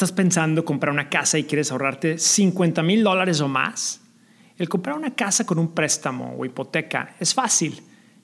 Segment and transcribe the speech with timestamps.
[0.00, 4.00] ¿Estás pensando comprar una casa y quieres ahorrarte 50 mil dólares o más?
[4.56, 7.82] El comprar una casa con un préstamo o hipoteca es fácil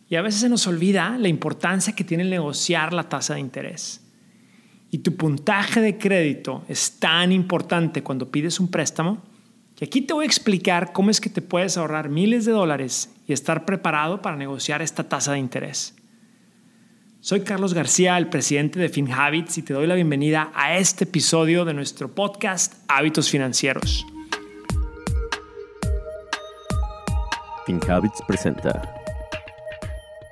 [0.09, 4.01] y a veces se nos olvida la importancia que tiene negociar la tasa de interés.
[4.91, 9.23] Y tu puntaje de crédito es tan importante cuando pides un préstamo
[9.75, 13.15] que aquí te voy a explicar cómo es que te puedes ahorrar miles de dólares
[13.27, 15.95] y estar preparado para negociar esta tasa de interés.
[17.27, 21.65] Soy Carlos García, el presidente de FinHabits, y te doy la bienvenida a este episodio
[21.65, 24.07] de nuestro podcast Hábitos Financieros.
[27.67, 28.95] FinHabits presenta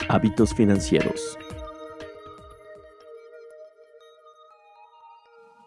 [0.08, 1.36] Hábitos Financieros.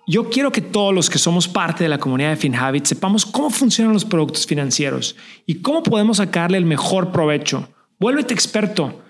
[0.07, 3.49] Yo quiero que todos los que somos parte de la comunidad de FinHabits sepamos cómo
[3.49, 7.67] funcionan los productos financieros y cómo podemos sacarle el mejor provecho.
[7.99, 9.01] Vuélvete experto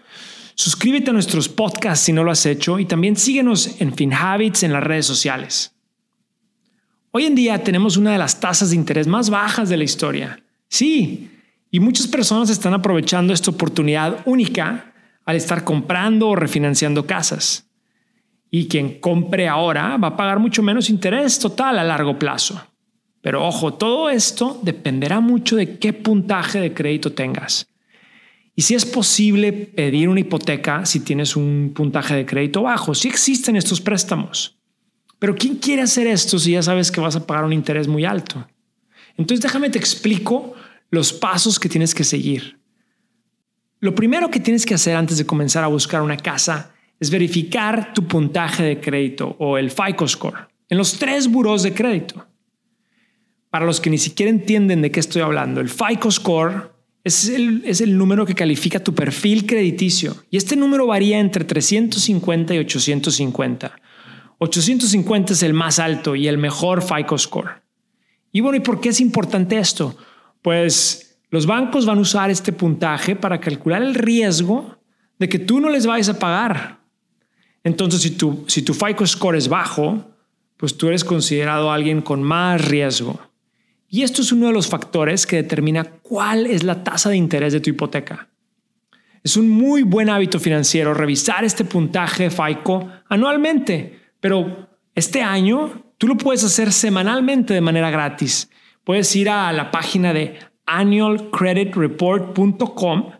[0.59, 4.73] Suscríbete a nuestros podcasts si no lo has hecho y también síguenos en FinHabits en
[4.73, 5.71] las redes sociales.
[7.11, 10.43] Hoy en día tenemos una de las tasas de interés más bajas de la historia.
[10.67, 11.29] Sí,
[11.69, 17.69] y muchas personas están aprovechando esta oportunidad única al estar comprando o refinanciando casas.
[18.49, 22.59] Y quien compre ahora va a pagar mucho menos interés total a largo plazo.
[23.21, 27.67] Pero ojo, todo esto dependerá mucho de qué puntaje de crédito tengas.
[28.57, 33.07] Y si es posible pedir una hipoteca si tienes un puntaje de crédito bajo, si
[33.07, 34.57] existen estos préstamos.
[35.19, 38.03] Pero ¿quién quiere hacer esto si ya sabes que vas a pagar un interés muy
[38.03, 38.47] alto?
[39.15, 40.55] Entonces déjame te explico
[40.89, 42.59] los pasos que tienes que seguir.
[43.79, 47.93] Lo primero que tienes que hacer antes de comenzar a buscar una casa es verificar
[47.93, 52.25] tu puntaje de crédito o el FICO score en los tres buros de crédito.
[53.51, 56.76] Para los que ni siquiera entienden de qué estoy hablando, el FICO score
[57.07, 62.57] es el, número que califica tu perfil crediticio y este número varía entre 350 y
[62.59, 63.75] 850.
[64.39, 67.63] 850 es el más alto y el mejor FICO score.
[68.31, 69.97] Y bueno, ¿y por qué es importante esto?
[70.41, 74.77] Pues los bancos van a usar este puntaje para calcular el riesgo
[75.17, 76.79] de que tú no les vayas a pagar.
[77.63, 80.05] Entonces, si tu, si tu FICO score es bajo,
[80.57, 83.19] pues tú eres considerado alguien con más riesgo.
[83.89, 87.53] Y esto es uno de los factores que determina cuál es la tasa de interés
[87.53, 88.27] de tu hipoteca.
[89.23, 96.07] Es un muy buen hábito financiero revisar este puntaje FICO anualmente, pero este año tú
[96.07, 98.49] lo puedes hacer semanalmente de manera gratis.
[98.83, 103.11] Puedes ir a la página de annualcreditreport.com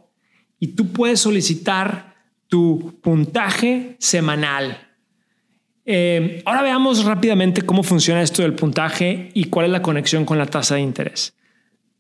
[0.60, 2.16] y tú puedes solicitar
[2.48, 4.87] tu puntaje semanal.
[5.90, 10.38] Eh, ahora veamos rápidamente cómo funciona esto del puntaje y cuál es la conexión con
[10.38, 11.34] la tasa de interés.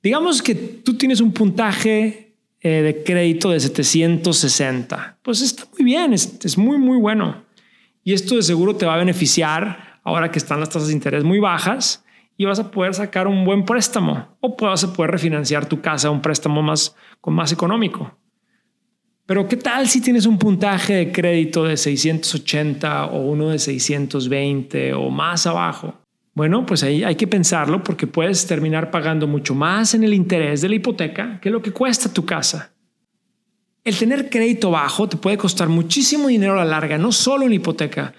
[0.04, 5.20] Digamos que tú tienes un puntaje eh, de crédito de 760.
[5.22, 7.46] Pues está muy bien, es, es muy, muy bueno.
[8.04, 11.24] Y esto de seguro te va a beneficiar ahora que están las tasas de interés
[11.24, 12.04] muy bajas
[12.36, 16.10] y vas a poder sacar un buen préstamo o vas a poder refinanciar tu casa
[16.10, 18.18] a un préstamo más, con más económico.
[19.28, 24.94] Pero ¿qué tal si tienes un puntaje de crédito de 680 o uno de 620
[24.94, 25.96] o más abajo?
[26.34, 30.62] Bueno, pues ahí hay que pensarlo porque puedes terminar pagando mucho más en el interés
[30.62, 32.72] de la hipoteca que lo que cuesta tu casa.
[33.84, 37.54] El tener crédito bajo te puede costar muchísimo dinero a la larga, no solo en
[37.54, 38.14] hipoteca,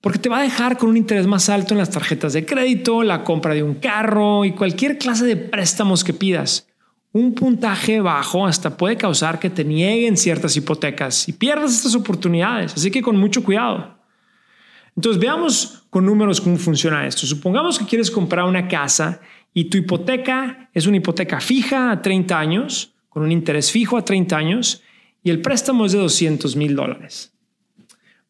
[0.00, 3.04] porque te va a dejar con un interés más alto en las tarjetas de crédito,
[3.04, 6.66] la compra de un carro y cualquier clase de préstamos que pidas
[7.12, 12.74] un puntaje bajo hasta puede causar que te nieguen ciertas hipotecas y pierdas estas oportunidades.
[12.74, 13.98] Así que con mucho cuidado.
[14.96, 17.26] Entonces veamos con números cómo funciona esto.
[17.26, 19.20] Supongamos que quieres comprar una casa
[19.52, 24.04] y tu hipoteca es una hipoteca fija a 30 años, con un interés fijo a
[24.04, 24.82] 30 años
[25.22, 27.32] y el préstamo es de 200 mil dólares.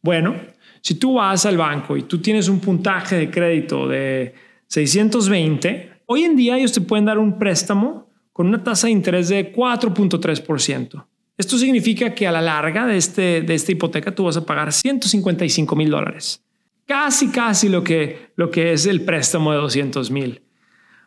[0.01, 0.35] Bueno,
[0.81, 4.35] si tú vas al banco y tú tienes un puntaje de crédito de
[4.67, 9.29] 620, hoy en día ellos te pueden dar un préstamo con una tasa de interés
[9.29, 11.05] de 4.3%.
[11.37, 14.73] Esto significa que a la larga de, este, de esta hipoteca tú vas a pagar
[14.73, 16.43] 155 mil dólares.
[16.85, 20.41] Casi, casi lo que, lo que es el préstamo de 200 mil.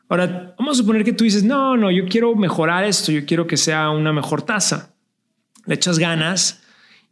[0.08, 3.46] Ahora, vamos a suponer que tú dices, no, no, yo quiero mejorar esto, yo quiero
[3.46, 4.94] que sea una mejor tasa.
[5.66, 6.62] Le echas ganas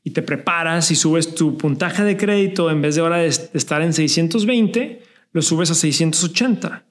[0.05, 3.83] y te preparas y subes tu puntaje de crédito en vez de ahora de estar
[3.83, 5.03] en 620,
[5.33, 6.85] lo subes a 680.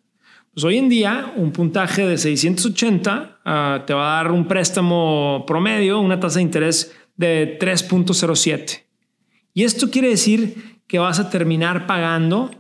[0.54, 5.46] Pues hoy en día un puntaje de 680 ah, te va a dar un préstamo
[5.48, 8.84] promedio, una tasa de interés de 3.07.
[9.56, 12.52] Y esto quiere decir que vas a terminar pagando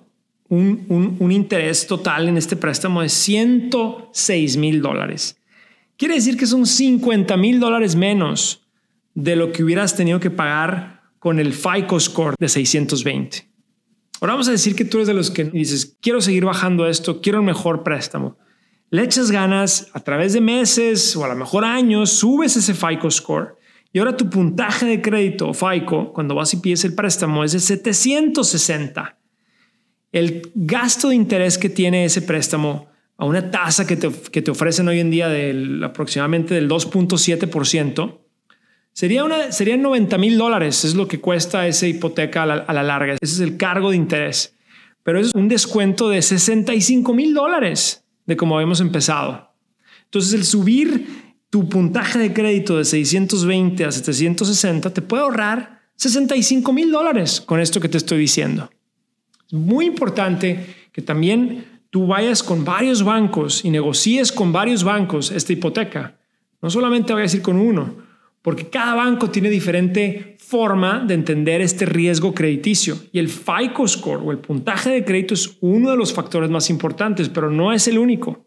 [0.50, 5.38] un, un interés total en este préstamo de 106 mil dólares.
[5.96, 8.64] Quiere decir que son 50 mil dólares menos
[9.14, 13.53] de lo que hubieras tenido que pagar con el FICO score de 620.
[14.24, 17.20] Ahora vamos a decir que tú eres de los que dices, quiero seguir bajando esto,
[17.20, 18.38] quiero un mejor préstamo.
[18.90, 23.12] Le echas ganas a través de meses o a lo mejor años, subes ese FICO
[23.12, 23.58] score
[23.92, 27.60] y ahora tu puntaje de crédito FICO, cuando vas y pides el préstamo, es de
[27.60, 29.18] 760.
[30.14, 32.88] El gasto de interés que tiene ese préstamo
[33.18, 38.20] a una tasa que te, que te ofrecen hoy en día del aproximadamente del 2.7%,
[38.94, 42.74] sería una, serían 90 mil dólares, es lo que cuesta esa hipoteca a la, a
[42.74, 43.14] la, larga.
[43.20, 44.56] Ese es el cargo de interés.
[45.04, 49.52] Pero es un descuento de 65 mil dólares de como habíamos empezado.
[50.06, 56.74] Entonces el subir tu puntaje de crédito de 620 a 760 te puede ahorrar 65
[56.74, 58.70] mil dólares con esto que te estoy diciendo.
[59.46, 65.32] Es muy importante que también tú vayas con varios bancos y negocies con varios bancos
[65.32, 66.16] esta hipoteca.
[66.62, 67.96] No solamente voy a decir con uno,
[68.44, 74.22] porque cada banco tiene diferente forma de entender este riesgo crediticio y el FICO score
[74.24, 77.88] o el puntaje de crédito es uno de los factores más importantes, pero no es
[77.88, 78.46] el único.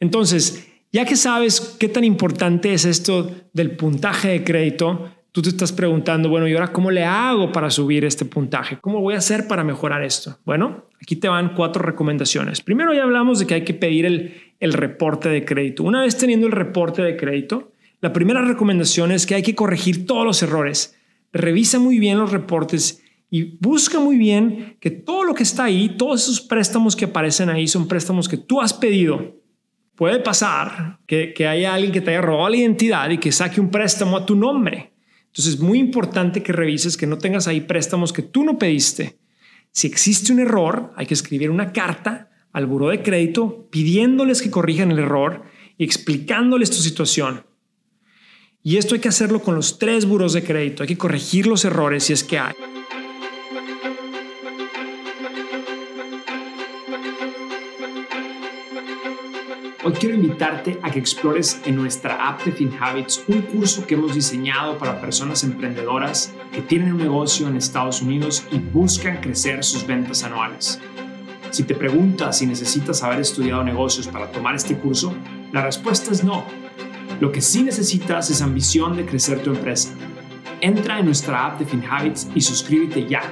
[0.00, 5.50] Entonces, ya que sabes qué tan importante es esto del puntaje de crédito, tú te
[5.50, 8.78] estás preguntando, bueno, ¿y ahora cómo le hago para subir este puntaje?
[8.80, 10.40] ¿Cómo voy a hacer para mejorar esto?
[10.44, 12.60] Bueno, aquí te van cuatro recomendaciones.
[12.60, 15.84] Primero ya hablamos de que hay que pedir el, el reporte de crédito.
[15.84, 17.71] Una vez teniendo el reporte de crédito,
[18.02, 20.98] la primera recomendación es que hay que corregir todos los errores.
[21.32, 25.96] Revisa muy bien los reportes y busca muy bien que todo lo que está ahí,
[25.96, 29.36] todos esos préstamos que aparecen ahí son préstamos que tú has pedido.
[29.94, 33.70] Puede pasar que, haya alguien que te haya robado la identidad y que saque un
[33.70, 34.92] préstamo a tu nombre
[35.32, 39.18] entonces es muy importante que revises que no tengas ahí préstamos que tú no pediste.
[39.70, 44.50] Si existe un error, hay que escribir una carta al buró de crédito pidiéndoles que
[44.50, 45.44] corrijan el error
[45.78, 47.46] y explicándoles tu situación.
[48.64, 50.84] Y esto hay que hacerlo con los tres buros de crédito.
[50.84, 52.54] Hay que corregir los errores si es que hay.
[59.84, 64.14] Hoy quiero invitarte a que explores en nuestra app de FinHabits un curso que hemos
[64.14, 69.84] diseñado para personas emprendedoras que tienen un negocio en Estados Unidos y buscan crecer sus
[69.84, 70.80] ventas anuales.
[71.50, 75.12] Si te preguntas si necesitas haber estudiado negocios para tomar este curso,
[75.50, 76.44] la respuesta es no.
[77.22, 79.94] Lo que sí necesitas es ambición de crecer tu empresa.
[80.60, 83.22] Entra en nuestra app de FinHabits y suscríbete ya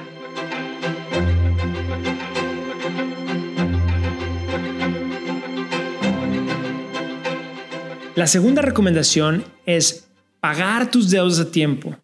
[8.15, 10.09] La segunda recomendación es
[10.39, 11.97] pagar tus deudas a tiempo.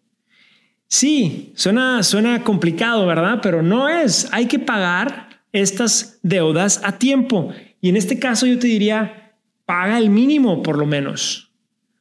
[0.88, 3.38] Sí, suena, suena complicado, ¿verdad?
[3.42, 4.28] Pero no es.
[4.32, 7.50] Hay que pagar estas deudas a tiempo.
[7.80, 9.32] Y en este caso yo te diría,
[9.64, 11.47] paga el mínimo por lo menos.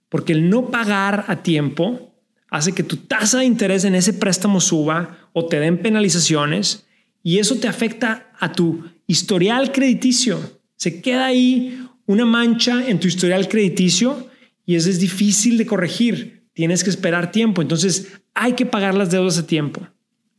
[0.10, 2.14] Porque el no pagar a tiempo
[2.50, 6.86] hace que tu tasa de interés en ese préstamo suba o te den penalizaciones
[7.24, 10.60] y eso te afecta a tu historial crediticio.
[10.76, 14.30] Se queda ahí una mancha en tu historial crediticio
[14.66, 16.48] y eso es difícil de corregir.
[16.54, 17.62] Tienes que esperar tiempo.
[17.62, 19.88] Entonces hay que pagar las deudas a tiempo.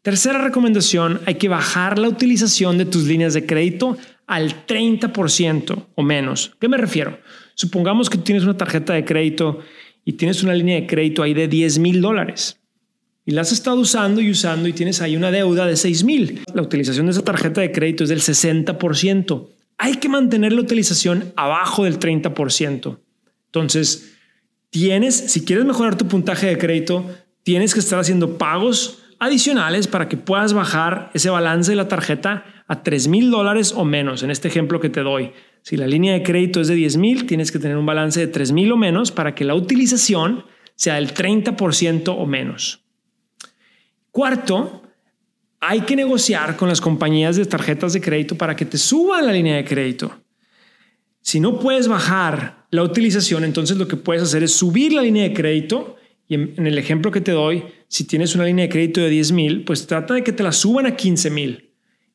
[0.02, 6.02] Tercera recomendación, hay que bajar la utilización de tus líneas de crédito al 30% o
[6.02, 6.54] menos.
[6.60, 7.18] ¿Qué me refiero?
[7.54, 9.58] Supongamos que tienes una tarjeta de crédito
[10.04, 12.60] y tienes una línea de crédito ahí de 10 mil dólares
[13.26, 16.40] y la has estado usando y usando y tienes ahí una deuda de 6 mil.
[16.54, 19.48] La utilización de esa tarjeta de crédito es del 60%
[19.78, 22.98] hay que mantener la utilización abajo del 30%.
[23.46, 24.16] Entonces,
[24.70, 27.08] tienes, si quieres mejorar tu puntaje de crédito,
[27.44, 32.44] tienes que estar haciendo pagos adicionales para que puedas bajar ese balance de la tarjeta
[32.68, 34.22] a 3 mil dólares o menos.
[34.22, 35.32] En este ejemplo que te doy,
[35.62, 38.26] si la línea de crédito es de 10 mil, tienes que tener un balance de
[38.26, 40.44] 3 mil o menos para que la utilización
[40.76, 42.84] sea del 30% o menos.
[44.12, 44.82] Cuarto,
[45.60, 49.32] hay que negociar con las compañías de tarjetas de crédito para que te suban la
[49.32, 50.20] línea de crédito.
[51.20, 55.24] Si no puedes bajar la utilización, entonces lo que puedes hacer es subir la línea
[55.24, 55.96] de crédito.
[56.28, 59.32] Y en, el ejemplo que te doy, si tienes una línea de crédito de 10
[59.32, 61.67] mil, pues trata de que te la suban a 15 mil.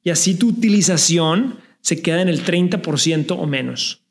[0.03, 4.03] Y así tu utilización se queda en el 30% o menos.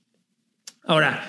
[0.85, 1.25] Ahora,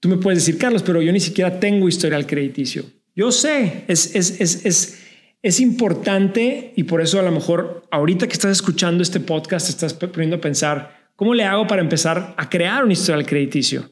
[0.00, 2.84] tú me puedes decir, Carlos, pero yo ni siquiera tengo historial crediticio.
[3.14, 5.02] Yo sé, es, es, es,
[5.42, 9.92] es importante y por eso a lo mejor ahorita que estás escuchando este podcast estás
[9.92, 13.90] poniendo a pensar, ¿cómo le hago para empezar a crear un historial crediticio?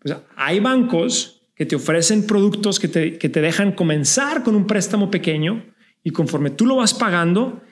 [0.00, 4.66] Pues hay bancos que te ofrecen productos que te, que te dejan comenzar con un
[4.66, 5.64] préstamo pequeño
[6.02, 7.62] y conforme tú lo vas pagando,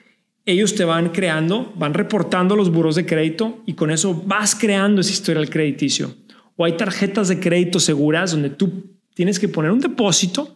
[0.45, 5.01] ellos te van creando, van reportando los buros de crédito y con eso vas creando
[5.01, 6.15] ese historial crediticio.
[6.55, 10.55] O hay tarjetas de crédito seguras donde tú tienes que poner un depósito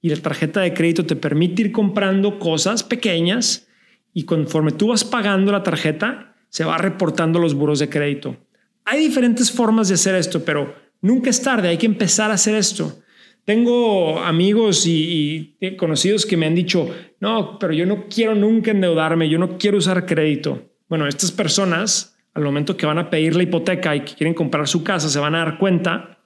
[0.00, 3.68] y la tarjeta de crédito te permite ir comprando cosas pequeñas
[4.14, 8.36] y conforme tú vas pagando la tarjeta, se va reportando los buros de crédito.
[8.84, 12.54] Hay diferentes formas de hacer esto, pero nunca es tarde, hay que empezar a hacer
[12.54, 13.00] esto.
[13.46, 18.72] Tengo amigos y, y, conocidos que me han dicho, no, pero yo no quiero nunca
[18.72, 20.68] endeudarme, yo no quiero usar crédito.
[20.88, 24.66] Bueno, estas personas, al momento que van a pedir la hipoteca y que quieren comprar
[24.66, 26.18] su casa, se van a dar cuenta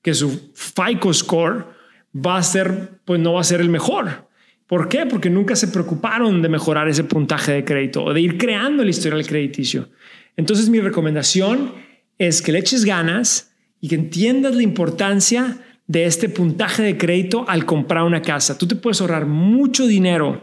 [0.00, 1.66] que su FICO score
[2.14, 4.30] va a ser, pues no va a ser el mejor.
[4.66, 5.04] ¿Por qué?
[5.04, 8.88] Porque nunca se preocuparon de mejorar ese puntaje de crédito o de ir creando el
[8.88, 9.90] historial crediticio.
[10.34, 11.74] Entonces mi recomendación
[12.16, 17.44] es que le eches ganas y que entiendas la importancia de este puntaje de crédito
[17.48, 18.56] al comprar una casa.
[18.56, 20.42] Tú te puedes ahorrar mucho dinero.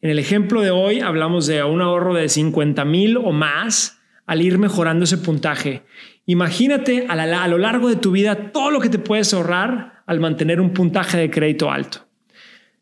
[0.00, 4.42] En el ejemplo de hoy hablamos de un ahorro de 50 mil o más al
[4.42, 5.82] ir mejorando ese puntaje.
[6.24, 10.60] Imagínate a, lo largo de tu vida todo lo que te puedes ahorrar al mantener
[10.60, 12.06] un puntaje de crédito alto.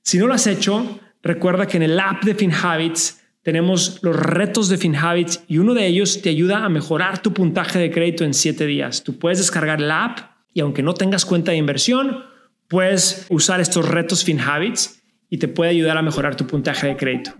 [0.03, 4.69] Si no lo has hecho, recuerda que en el app de FinHabits tenemos los retos
[4.69, 8.35] de FinHabits y uno de ellos te ayuda a mejorar tu puntaje de crédito en
[8.35, 9.03] siete días.
[9.03, 12.25] Tú puedes descargar la app y aunque no tengas cuenta de inversión,
[12.67, 15.01] puedes usar estos retos FinHabits
[15.31, 17.31] y te puede ayudar a mejorar tu puntaje de crédito.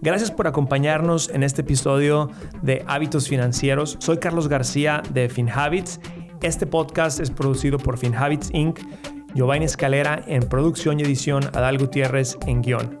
[0.00, 2.30] Gracias por acompañarnos en este episodio
[2.62, 3.96] de Hábitos Financieros.
[3.98, 5.98] Soy Carlos García de FinHabits.
[6.42, 8.78] Este podcast es producido por FinHabits Inc
[9.34, 13.00] Giovanni Escalera en producción y edición, Adal Gutiérrez en guion.